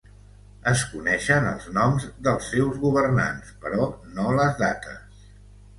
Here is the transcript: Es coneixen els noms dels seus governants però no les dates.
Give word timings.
Es 0.71 0.85
coneixen 0.93 1.49
els 1.51 1.67
noms 1.75 2.07
dels 2.29 2.49
seus 2.55 2.81
governants 2.87 3.53
però 3.67 3.91
no 4.19 4.37
les 4.41 4.63
dates. 4.67 5.27